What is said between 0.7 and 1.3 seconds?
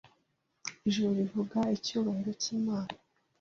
Ijuru